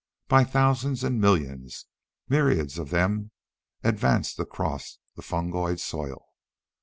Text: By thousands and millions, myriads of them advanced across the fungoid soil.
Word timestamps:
By 0.27 0.45
thousands 0.45 1.03
and 1.03 1.21
millions, 1.21 1.85
myriads 2.27 2.79
of 2.79 2.89
them 2.89 3.29
advanced 3.83 4.39
across 4.39 4.97
the 5.13 5.21
fungoid 5.21 5.79
soil. 5.79 6.29